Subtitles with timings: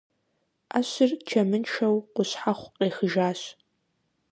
[0.71, 3.41] Ӏэщыр чэмыншэу къущхьэхъу къехыжащ.